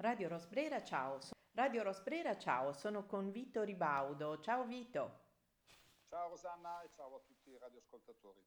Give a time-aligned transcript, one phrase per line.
[0.00, 1.18] Radio Rosbrera, ciao.
[1.52, 4.40] Radio Rosbrera, ciao, sono con Vito Ribaudo.
[4.40, 5.24] Ciao Vito.
[6.08, 8.42] Ciao Rosanna e ciao a tutti i radioascoltatori.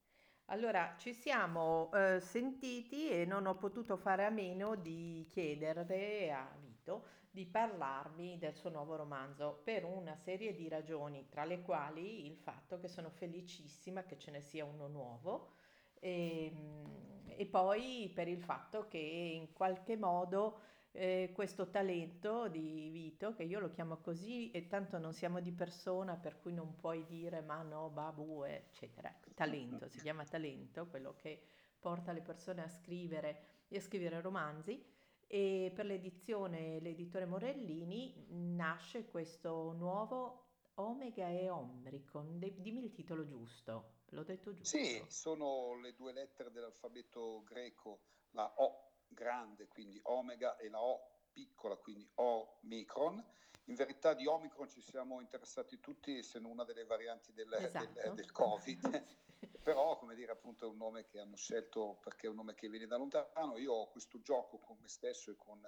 [0.45, 6.51] Allora, ci siamo eh, sentiti e non ho potuto fare a meno di chiederle a
[6.59, 12.25] Vito di parlarmi del suo nuovo romanzo per una serie di ragioni, tra le quali
[12.25, 15.51] il fatto che sono felicissima che ce ne sia uno nuovo
[15.99, 22.89] e, ehm, e poi per il fatto che in qualche modo eh, questo talento di
[22.89, 26.75] Vito, che io lo chiamo così e tanto non siamo di persona per cui non
[26.75, 29.13] puoi dire ma no, babu, eccetera.
[29.33, 31.41] Talento, si chiama talento, quello che
[31.79, 34.81] porta le persone a scrivere e a scrivere romanzi
[35.25, 40.41] e per l'edizione l'editore Morellini nasce questo nuovo
[40.75, 42.37] Omega e Omricon.
[42.37, 44.77] Dimmi il titolo giusto, l'ho detto giusto.
[44.77, 51.13] Sì, sono le due lettere dell'alfabeto greco, la O grande, quindi omega, e la O
[51.33, 53.23] piccola, quindi Omicron.
[53.67, 57.91] In verità di Omicron ci siamo interessati tutti, essendo una delle varianti del, esatto.
[57.93, 59.03] del, del Covid,
[59.63, 62.69] però come dire appunto è un nome che hanno scelto perché è un nome che
[62.69, 63.57] viene da lontano.
[63.57, 65.61] Io ho questo gioco con me stesso e con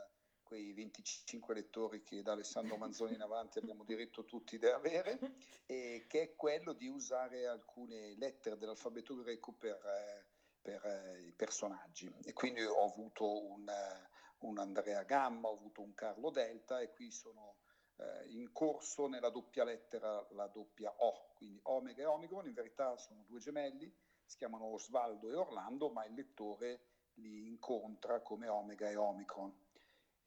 [0.44, 5.18] quei 25 lettori che da Alessandro Manzoni in avanti abbiamo diritto tutti di avere,
[5.66, 9.76] e che è quello di usare alcune lettere dell'alfabeto greco per...
[9.84, 10.34] Eh,
[10.66, 15.84] per eh, i personaggi e quindi ho avuto un, eh, un, Andrea Gamma, ho avuto
[15.84, 17.58] un Carlo Delta e qui sono
[17.98, 22.98] eh, in corso nella doppia lettera la doppia O, quindi Omega e Omicron, in verità
[22.98, 26.82] sono due gemelli, si chiamano Osvaldo e Orlando, ma il lettore
[27.16, 29.54] li incontra come Omega e Omicron.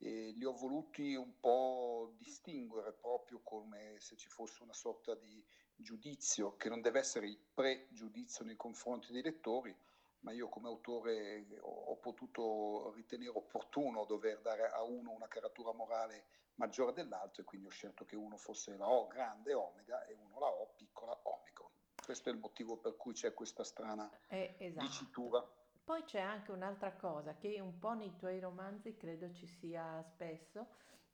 [0.01, 5.45] E li ho voluti un po' distinguere proprio come se ci fosse una sorta di
[5.75, 9.77] giudizio che non deve essere il pregiudizio nei confronti dei lettori,
[10.21, 16.25] ma io come autore ho, potuto ritenere opportuno dover dare a uno una caratura morale
[16.55, 20.39] maggiore dell'altro e quindi ho scelto che uno fosse la O grande Omega e uno
[20.39, 21.71] la O piccola Omicron.
[22.05, 24.87] Questo è il motivo per cui c'è questa strana eh, esatto.
[24.87, 25.47] dicitura.
[25.85, 30.67] Poi c'è anche un'altra cosa che un po' nei tuoi romanzi credo ci sia spesso,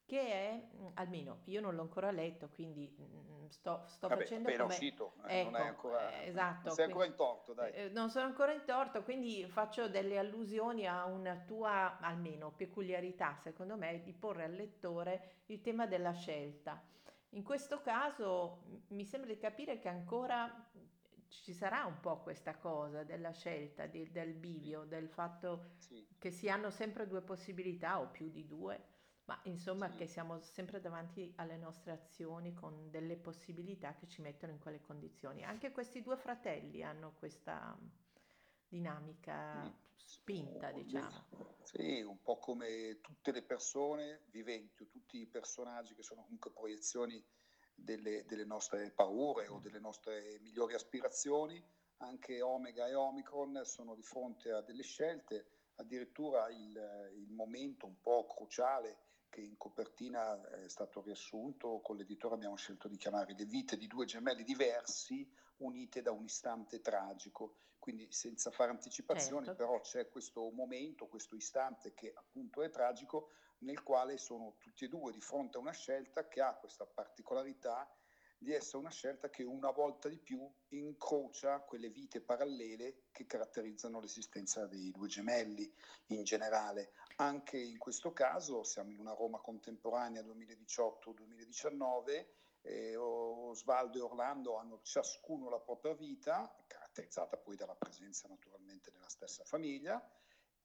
[0.06, 4.48] che è, mm, almeno io non l'ho ancora letto, quindi mm, sto, sto Vabbè, facendo
[4.48, 4.74] appena come...
[4.74, 7.72] uscito, ecco, non, è ancora, eh, esatto, non sei ancora in torto, dai.
[7.72, 13.36] Eh, non sono ancora in torto, quindi faccio delle allusioni a una tua, almeno, peculiarità,
[13.42, 16.82] secondo me, di porre al lettore il tema della scelta.
[17.30, 20.70] In questo caso mi sembra di capire che ancora
[21.26, 26.06] ci sarà un po' questa cosa della scelta, di, del bivio, del fatto sì.
[26.16, 28.92] che si hanno sempre due possibilità o più di due
[29.26, 29.96] ma insomma sì.
[29.96, 34.80] che siamo sempre davanti alle nostre azioni con delle possibilità che ci mettono in quelle
[34.80, 35.44] condizioni.
[35.44, 37.78] Anche questi due fratelli hanno questa
[38.68, 41.24] dinamica spinta, diciamo.
[41.62, 46.50] Sì, un po' come tutte le persone viventi o tutti i personaggi che sono comunque
[46.50, 47.22] proiezioni
[47.74, 51.62] delle, delle nostre paure o delle nostre migliori aspirazioni,
[51.98, 55.46] anche Omega e Omicron sono di fronte a delle scelte,
[55.76, 58.98] addirittura il, il momento un po' cruciale
[59.34, 63.88] che in copertina è stato riassunto, con l'editore abbiamo scelto di chiamare Le vite di
[63.88, 69.64] due gemelli diversi unite da un istante tragico, quindi senza fare anticipazioni, certo.
[69.64, 73.30] però c'è questo momento, questo istante che appunto è tragico,
[73.64, 77.92] nel quale sono tutti e due di fronte a una scelta che ha questa particolarità
[78.44, 83.98] di essere una scelta che una volta di più incrocia quelle vite parallele che caratterizzano
[83.98, 85.72] l'esistenza dei due gemelli
[86.08, 86.92] in generale.
[87.16, 92.26] Anche in questo caso siamo in una Roma contemporanea 2018-2019,
[92.60, 99.08] eh, Osvaldo e Orlando hanno ciascuno la propria vita, caratterizzata poi dalla presenza naturalmente della
[99.08, 100.06] stessa famiglia,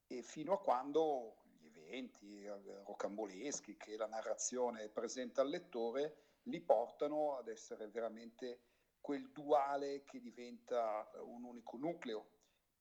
[0.05, 7.37] e fino a quando gli eventi rocamboleschi che la narrazione presenta al lettore li portano
[7.37, 8.61] ad essere veramente
[9.01, 12.29] quel duale che diventa un unico nucleo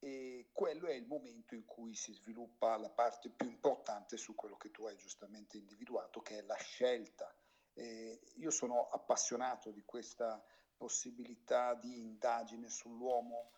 [0.01, 4.57] e quello è il momento in cui si sviluppa la parte più importante su quello
[4.57, 7.33] che tu hai giustamente individuato, che è la scelta.
[7.75, 10.43] Eh, io sono appassionato di questa
[10.77, 13.51] possibilità di indagine sull'uomo,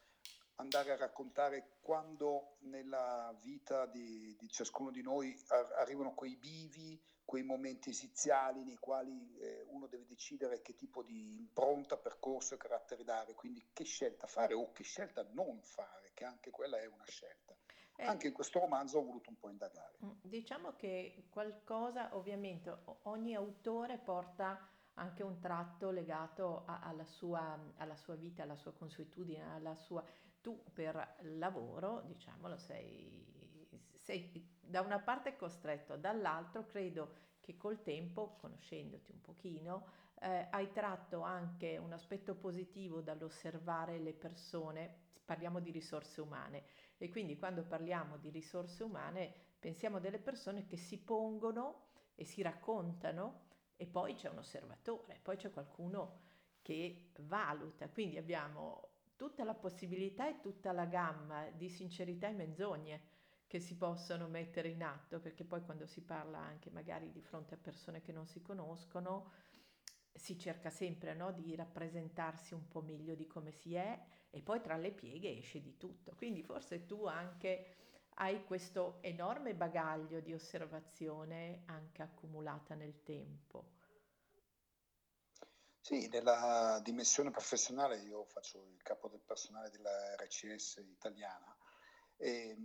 [0.60, 5.36] andare a raccontare quando nella vita di, di ciascuno di noi
[5.78, 11.36] arrivano quei bivi, quei momenti esiziali nei quali eh, uno deve decidere che tipo di
[11.36, 16.24] impronta, percorso e carattere dare, quindi che scelta fare o che scelta non fare, che
[16.24, 17.56] anche quella è una scelta.
[17.96, 19.98] Eh, anche in questo romanzo ho voluto un po' indagare.
[20.04, 27.58] Mm, diciamo che qualcosa, ovviamente, ogni autore porta anche un tratto legato a, alla, sua,
[27.76, 30.04] alla, sua, vita, alla sua consuetudine, alla sua...
[30.40, 38.36] Tu per lavoro, diciamolo, sei, sei da una parte costretto, dall'altro credo che col tempo,
[38.36, 39.86] conoscendoti un pochino,
[40.20, 46.64] eh, hai tratto anche un aspetto positivo dall'osservare le persone, parliamo di risorse umane.
[46.96, 52.42] E quindi quando parliamo di risorse umane pensiamo delle persone che si pongono e si
[52.42, 56.28] raccontano e poi c'è un osservatore, poi c'è qualcuno
[56.62, 58.89] che valuta, quindi abbiamo
[59.20, 63.00] tutta la possibilità e tutta la gamma di sincerità e menzogne
[63.46, 67.52] che si possono mettere in atto, perché poi quando si parla anche magari di fronte
[67.52, 69.30] a persone che non si conoscono,
[70.14, 74.62] si cerca sempre no, di rappresentarsi un po' meglio di come si è e poi
[74.62, 76.14] tra le pieghe esce di tutto.
[76.16, 77.74] Quindi forse tu anche
[78.14, 83.72] hai questo enorme bagaglio di osservazione anche accumulata nel tempo.
[85.90, 91.52] Sì, nella dimensione professionale io faccio il capo del personale della RCS italiana
[92.16, 92.56] e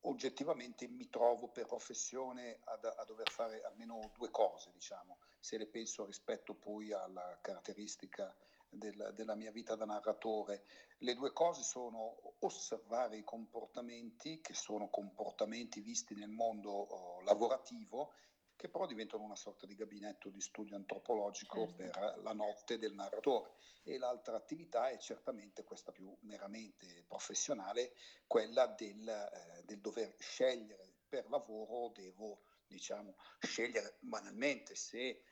[0.00, 5.68] oggettivamente mi trovo per professione a, a, dover fare almeno due cose, diciamo, se le
[5.68, 8.34] penso rispetto poi alla caratteristica
[8.68, 10.64] del, della mia vita da narratore.
[10.98, 18.12] Le due cose sono osservare i comportamenti, che sono comportamenti visti nel mondo oh, lavorativo,
[18.56, 21.76] che però diventano una sorta di gabinetto di studio antropologico certo.
[21.76, 23.52] per la notte del narratore.
[23.82, 27.92] E l'altra attività è certamente questa più meramente professionale,
[28.26, 35.22] quella del, eh, del dover scegliere per lavoro, devo diciamo, scegliere banalmente se eh,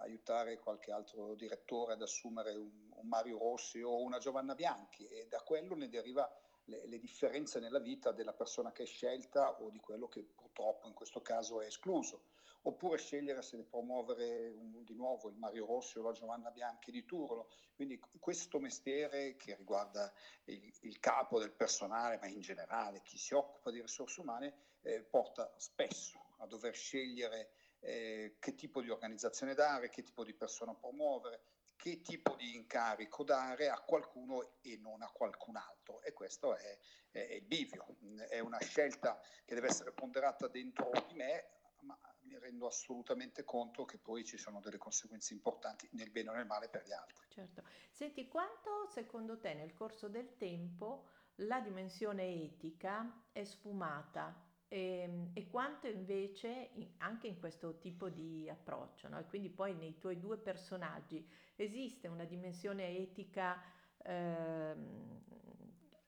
[0.00, 5.26] aiutare qualche altro direttore ad assumere un, un, Mario Rossi o una Giovanna Bianchi e
[5.28, 6.28] da quello ne deriva
[6.70, 10.86] le, le, differenze nella vita della persona che è scelta o di quello che purtroppo
[10.86, 12.28] in questo caso è escluso.
[12.62, 16.90] Oppure scegliere se ne promuovere un, di nuovo il Mario Rossi o la Giovanna Bianchi
[16.90, 17.48] di turno.
[17.74, 20.12] Quindi questo mestiere che riguarda
[20.44, 25.02] il, il capo del personale, ma in generale chi si occupa di risorse umane, eh,
[25.02, 30.74] porta spesso a dover scegliere eh, che tipo di organizzazione dare, che tipo di persona
[30.74, 31.42] promuovere,
[31.80, 36.02] che tipo di incarico dare a qualcuno e non a qualcun altro.
[36.02, 36.78] E questo è,
[37.10, 37.96] è, è il bivio,
[38.28, 41.48] è una scelta che deve essere ponderata dentro di me,
[41.80, 46.34] ma mi rendo assolutamente conto che poi ci sono delle conseguenze importanti nel bene o
[46.34, 47.26] nel male per gli altri.
[47.30, 47.62] Certo.
[47.90, 55.30] Senti, quanto secondo te nel corso del tempo la dimensione etica è sfumata e, ehm,
[55.34, 59.18] e quanto invece in, anche in questo tipo di approccio, no?
[59.18, 63.60] e quindi poi nei tuoi due personaggi esiste una dimensione etica
[64.04, 65.22] ehm,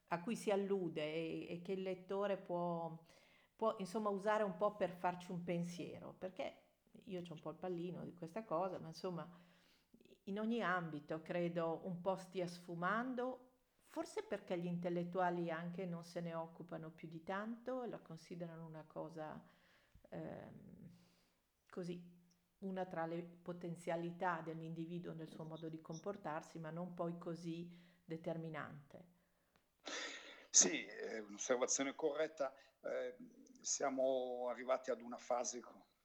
[0.09, 2.97] a cui si allude e, e che il lettore può,
[3.57, 6.61] può insomma usare un po' per farci un pensiero, perché
[7.07, 9.29] io ho un po' il pallino di questa cosa, ma insomma
[10.27, 13.52] in ogni ambito credo un po' stia sfumando
[13.93, 18.87] Forse perché gli intellettuali anche non se ne occupano più di tanto, la considerano una
[18.87, 19.39] cosa
[20.09, 20.89] ehm,
[21.69, 22.03] così,
[22.61, 27.71] una tra le potenzialità dell'individuo nel suo modo di comportarsi, ma non poi così
[28.03, 29.05] determinante.
[30.49, 32.51] Sì, è un'osservazione corretta.
[32.81, 33.15] Eh,
[33.61, 35.61] siamo arrivati ad una fase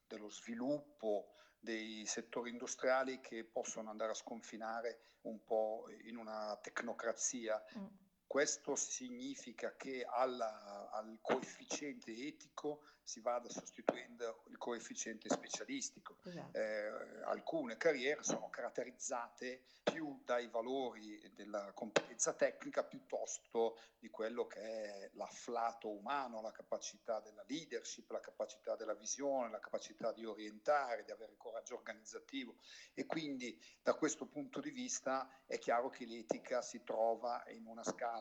[0.05, 7.61] dello sviluppo dei settori industriali che possono andare a sconfinare un po' in una tecnocrazia.
[7.77, 7.85] Mm.
[8.27, 16.17] Questo significa che alla, al coefficiente etico si vada sostituendo il coefficiente specialistico.
[16.25, 16.57] Esatto.
[16.57, 24.59] Eh, alcune carriere sono caratterizzate più dai valori della competenza tecnica piuttosto di quello che
[24.59, 31.05] è l'afflato umano, la capacità della leadership, la capacità della visione, la capacità di orientare,
[31.05, 32.57] di avere coraggio organizzativo
[32.93, 37.85] e quindi da questo punto di vista è chiaro che l'etica si trova in una
[37.85, 38.16] scala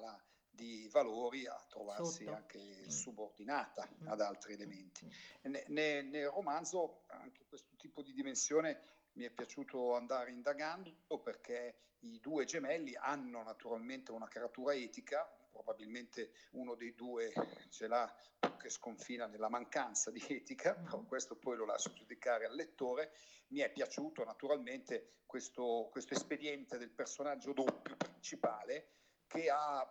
[0.57, 2.37] di valori a trovarsi Sotto.
[2.37, 2.89] anche mm.
[2.89, 4.09] subordinata mm.
[4.09, 5.05] ad altri elementi.
[5.05, 5.55] Mm.
[5.69, 8.81] Ne, nel romanzo anche questo tipo di dimensione
[9.13, 16.33] mi è piaciuto andare indagando perché i due gemelli hanno naturalmente una caratura etica, probabilmente
[16.53, 17.33] uno dei due
[17.71, 18.15] ce l'ha
[18.59, 23.13] che sconfina nella mancanza di etica, però questo poi lo lascio giudicare al lettore.
[23.49, 28.91] Mi è piaciuto naturalmente questo, questo espediente del personaggio doppio principale
[29.27, 29.87] che ha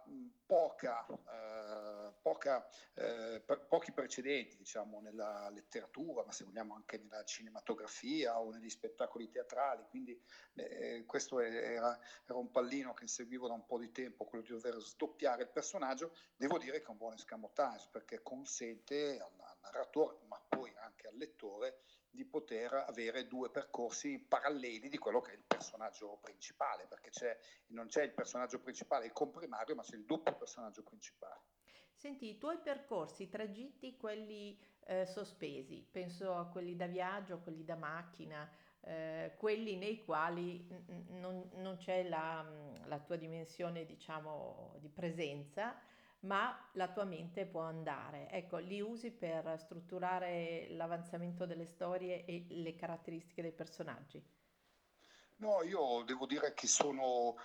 [0.45, 8.39] poca, eh, poca, eh, pochi precedenti diciamo, nella letteratura, ma se vogliamo anche nella cinematografia
[8.39, 10.19] o negli spettacoli teatrali, quindi
[10.55, 14.51] eh, questo era, era, un pallino che seguivo da un po' di tempo, quello di
[14.51, 19.57] dover sdoppiare il personaggio, devo dire che è un buon escamotage perché consente al, al
[19.61, 21.81] narratore, ma poi anche al lettore,
[22.15, 27.37] di poter avere due percorsi paralleli di quello che è il personaggio principale, perché c'è,
[27.67, 31.41] non c'è il personaggio principale, il comprimario, ma c'è il doppio personaggio principale.
[31.93, 37.63] Senti, i tuoi percorsi, i tragitti, quelli eh, sospesi, penso a quelli da viaggio, quelli
[37.63, 38.49] da macchina,
[38.81, 40.67] eh, quelli nei quali
[41.09, 42.45] non, non c'è la,
[42.85, 45.79] la tua dimensione, diciamo, di presenza,
[46.25, 48.29] ma la tua mente può andare.
[48.29, 54.23] Ecco, li usi per strutturare l'avanzamento delle storie e le caratteristiche dei personaggi.
[55.37, 57.35] No, io devo dire che sono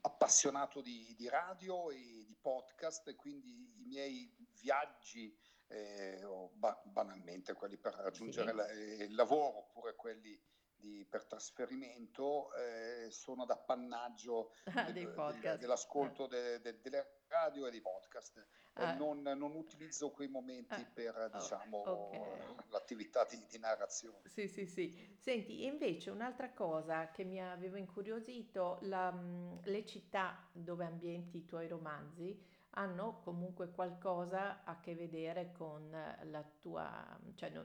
[0.00, 5.36] appassionato di, di radio e di podcast, e quindi i miei viaggi,
[5.66, 6.20] eh,
[6.52, 8.56] ba- banalmente quelli per raggiungere sì.
[8.56, 10.40] la, eh, il lavoro oppure quelli
[10.74, 12.73] di, per trasferimento, eh,
[13.14, 14.52] sono d'appannaggio
[14.92, 18.46] del, del, dell'ascolto de, de, delle radio e dei podcast.
[18.74, 18.94] Ah.
[18.94, 20.90] Non, non, utilizzo quei momenti ah.
[20.92, 22.54] per oh, diciamo, okay.
[22.68, 24.28] l'attività di, di, narrazione.
[24.28, 25.16] Sì, sì, sì.
[25.18, 31.44] Senti, invece un'altra cosa che mi aveva incuriosito, la, mm, le città dove ambienti i
[31.44, 37.64] tuoi romanzi hanno comunque qualcosa a che vedere con la tua, cioè no,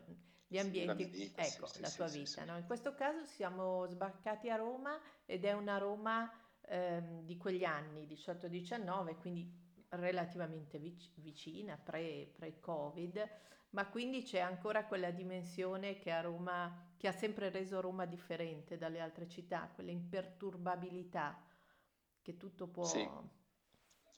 [0.51, 2.43] gli ambienti, sì, vita, ecco, sì, la sì, tua vita.
[2.43, 2.57] No?
[2.57, 6.27] In questo caso siamo sbarcati a Roma ed è una Roma
[6.65, 9.47] ehm, di quegli anni, 18-19, quindi
[9.89, 13.29] relativamente vic- vicina, pre- pre-Covid,
[13.69, 18.79] ma quindi c'è ancora quella dimensione che a Roma, che ha sempre reso Roma differente
[18.79, 21.45] dalle altre città, quella imperturbabilità
[22.23, 22.85] che tutto può...
[22.85, 23.07] Sì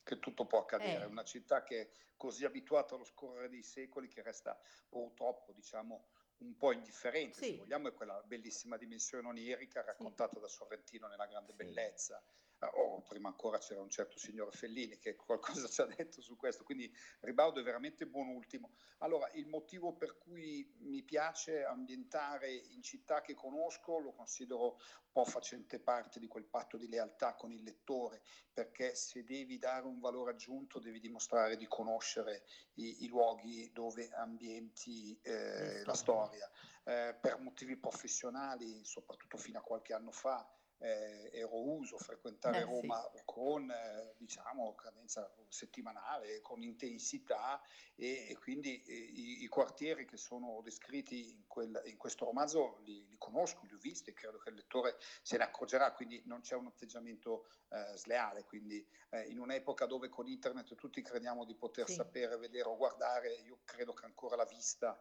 [0.03, 4.07] che tutto può accadere, è una città che è così abituata allo scorrere dei secoli
[4.07, 4.59] che resta
[4.89, 6.07] purtroppo, diciamo,
[6.41, 7.51] un po' indifferente, sì.
[7.51, 10.41] se vogliamo, è quella bellissima dimensione onirica raccontata sì.
[10.41, 11.57] da Sorrentino nella grande sì.
[11.57, 12.21] bellezza
[12.67, 16.63] oh, prima ancora c'era un certo signor Fellini che qualcosa ci ha detto su questo,
[16.63, 16.91] quindi
[17.21, 18.73] Ribaudo è veramente buon ultimo.
[18.99, 25.11] Allora, il motivo per cui mi piace ambientare in città che conosco lo considero un
[25.11, 28.21] po' facente parte di quel patto di lealtà con il lettore,
[28.53, 32.43] perché se devi dare un valore aggiunto devi dimostrare di conoscere
[32.75, 36.49] i, i luoghi dove ambienti eh, la storia.
[36.83, 40.47] Eh, per motivi professionali, soprattutto fino a qualche anno fa,
[40.81, 43.21] eh, ero uso frequentare eh, Roma sì.
[43.23, 47.61] con eh, diciamo cadenza settimanale, con intensità
[47.95, 52.79] e, e quindi eh, i, i, quartieri che sono descritti in, quel, in questo romanzo
[52.83, 56.21] li, li, conosco, li ho visti e credo che il lettore se ne accorgerà, quindi
[56.25, 61.45] non c'è un atteggiamento eh, sleale, quindi eh, in un'epoca dove con internet tutti crediamo
[61.45, 61.93] di poter sì.
[61.93, 64.99] sapere, vedere o guardare, io credo che ancora la vista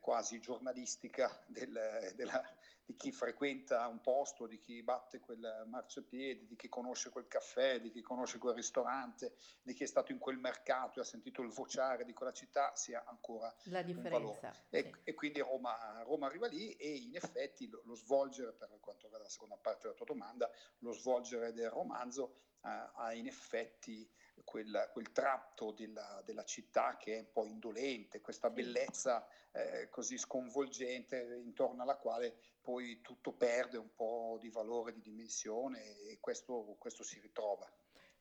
[0.00, 2.42] quasi giornalistica del, della
[2.90, 7.80] di chi frequenta un posto, di chi batte quel marciapiede, di chi conosce quel caffè,
[7.80, 11.40] di chi conosce quel ristorante, di chi è stato in quel mercato e ha sentito
[11.42, 14.52] il vociare di quella città sia ancora la differenza.
[14.52, 14.76] Sì.
[14.76, 19.04] E, e, quindi Roma, Roma, arriva lì e in effetti lo, lo, svolgere, per quanto
[19.04, 24.10] riguarda la seconda parte della tua domanda, lo svolgere del romanzo eh, ha in effetti
[24.44, 30.18] quel, quel tratto della, della, città che è un po' indolente, questa bellezza eh, così
[30.18, 36.76] sconvolgente intorno alla quale poi tutto perde un po' di valore, di dimensione e questo,
[36.78, 37.70] questo si ritrova.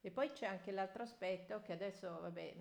[0.01, 2.55] E poi c'è anche l'altro aspetto che adesso, vabbè,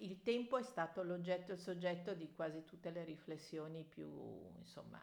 [0.00, 5.00] il tempo è stato l'oggetto e il soggetto di quasi tutte le riflessioni più, insomma,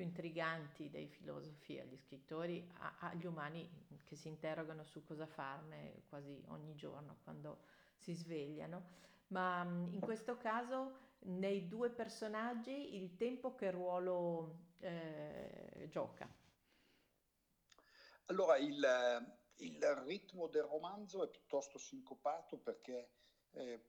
[0.00, 3.68] più intriganti dei filosofi agli scrittori, a, agli umani
[4.06, 7.58] che si interrogano su cosa farne quasi ogni giorno quando
[7.96, 8.98] si svegliano.
[9.28, 16.26] Ma in questo caso, nei due personaggi, il tempo che ruolo eh, gioca?
[18.26, 23.10] Allora, il, il, ritmo del romanzo è piuttosto sincopato perché
[23.52, 23.84] eh,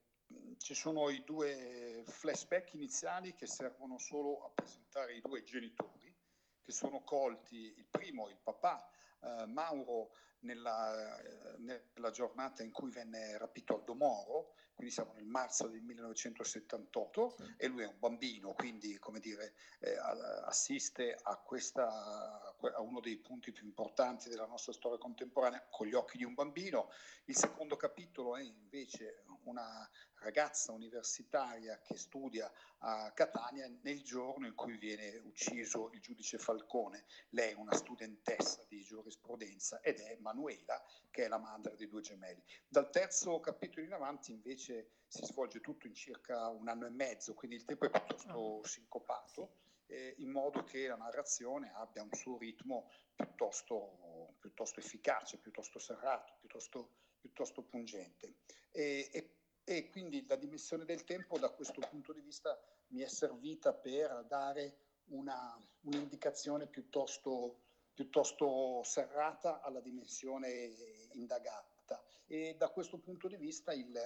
[0.58, 6.14] ci sono i due flashback iniziali che servono solo a presentare i due genitori
[6.62, 8.88] che sono colti, il primo, il papà,
[9.20, 15.26] eh, Mauro, nella, eh, nella, giornata in cui venne rapito Aldo Moro, quindi siamo nel
[15.26, 17.54] marzo del 1978 sì.
[17.56, 19.96] e lui è un bambino, quindi come dire, eh,
[20.44, 25.94] assiste a, questa, a uno dei punti più importanti della nostra storia contemporanea con gli
[25.94, 26.90] occhi di un bambino.
[27.24, 29.88] Il secondo capitolo è invece una
[30.22, 37.04] ragazza universitaria che studia a Catania nel giorno in cui viene ucciso il giudice Falcone.
[37.30, 42.00] Lei è una studentessa di giurisprudenza ed è Manuela, che è la madre dei due
[42.00, 42.42] gemelli.
[42.68, 47.34] Dal terzo capitolo in avanti invece si svolge tutto in circa un anno e mezzo,
[47.34, 48.66] quindi il tempo è piuttosto ah.
[48.66, 49.56] sincopato,
[49.92, 56.34] eh, in modo che la narrazione abbia un suo ritmo piuttosto, piuttosto efficace, piuttosto serrato,
[56.40, 56.88] piuttosto,
[57.20, 58.34] piuttosto pungente.
[58.70, 62.58] E, e e quindi la dimensione del tempo da questo punto di vista
[62.88, 64.76] mi è servita per dare
[65.10, 67.60] una, un'indicazione piuttosto,
[67.94, 70.74] piuttosto serrata alla dimensione
[71.12, 73.96] indagata e da questo punto di vista il,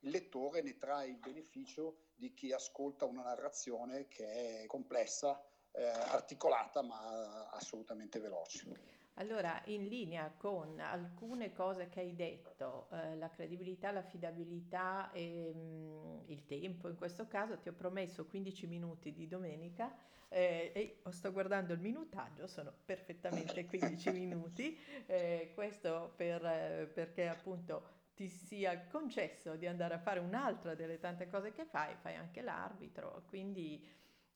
[0.00, 5.40] il lettore ne trae il beneficio di chi ascolta una narrazione che è complessa,
[5.72, 8.96] eh, articolata ma assolutamente veloce.
[9.14, 15.58] Allora, in linea con alcune cose che hai detto, eh, la credibilità, l'affidabilità e mh,
[15.58, 19.92] mm, il tempo, in questo caso ti ho promesso 15 minuti di domenica
[20.28, 27.26] eh, e sto guardando il minutaggio, sono perfettamente 15 minuti, eh, questo per, eh, perché
[27.26, 32.16] appunto ti sia concesso di andare a fare un'altra delle tante cose che fai, fai
[32.16, 33.80] anche l'arbitro, quindi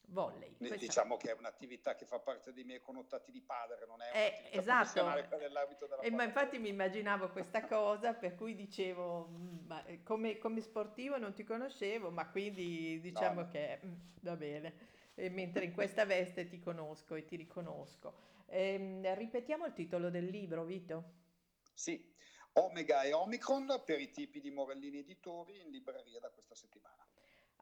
[0.06, 0.54] volley.
[0.56, 0.76] Questa...
[0.76, 4.56] Diciamo che è un'attività che fa parte dei miei connotati di padre, non è eh,
[4.56, 5.02] esatto.
[5.36, 10.04] dell'arbitro della e ma infatti mi immaginavo questa cosa, per cui dicevo, mm, ma eh,
[10.04, 13.48] come, come, sportivo non ti conoscevo, ma quindi diciamo no.
[13.48, 14.74] che mh, mm, va bene.
[15.14, 18.14] E mentre in questa veste ti conosco e ti riconosco.
[18.46, 21.14] Ehm, ripetiamo il titolo del libro, Vito?
[21.74, 22.14] Sì,
[22.54, 27.06] Omega e Omicron per i tipi di Morellini Editori in libreria da questa settimana.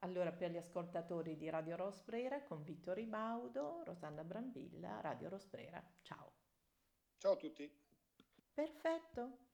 [0.00, 5.82] Allora, per gli ascoltatori di Radio Rosbrera, con Vittorio Baudo, Rosanna Brambilla, Radio Rosbrera.
[6.02, 6.32] Ciao.
[7.18, 7.70] Ciao a tutti.
[8.52, 9.49] Perfetto.